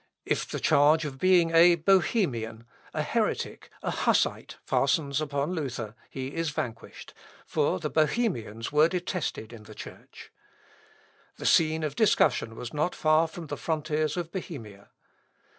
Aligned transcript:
If 0.25 0.49
the 0.49 0.59
charge 0.59 1.05
of 1.05 1.19
being 1.19 1.51
a 1.51 1.75
Bohemian, 1.75 2.65
a 2.91 3.03
heretic, 3.03 3.69
a 3.83 3.91
Hussite 3.91 4.57
fastens 4.63 5.21
upon 5.21 5.53
Luther, 5.53 5.93
he 6.09 6.33
is 6.33 6.49
vanquished, 6.49 7.13
for 7.45 7.77
the 7.79 7.91
Bohemians 7.91 8.71
were 8.71 8.87
detested 8.87 9.53
in 9.53 9.61
the 9.65 9.75
Church. 9.75 10.31
The 11.37 11.45
scene 11.45 11.83
of 11.83 11.95
discussion 11.95 12.55
was 12.55 12.73
not 12.73 12.95
far 12.95 13.27
from 13.27 13.45
the 13.45 13.57
frontiers 13.57 14.17
of 14.17 14.31
Bohemia. 14.31 14.89